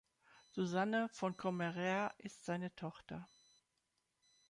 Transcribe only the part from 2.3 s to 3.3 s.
seine Tochter.